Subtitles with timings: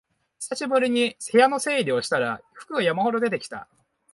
[0.39, 3.67] 久しぶりに部屋の整理をしたら服が山ほど出てきた